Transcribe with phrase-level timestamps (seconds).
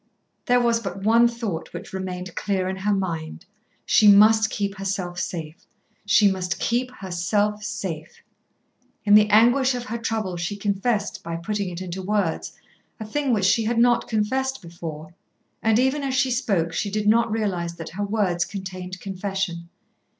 [0.47, 3.45] There was but one thought which remained clear in her mind.
[3.85, 5.67] She must keep herself safe
[6.07, 8.23] she must keep herself safe.
[9.05, 12.53] In the anguish of her trouble she confessed, by putting it into words,
[12.99, 15.13] a thing which she had not confessed before,
[15.61, 19.69] and even as she spoke she did not realise that her words contained confession.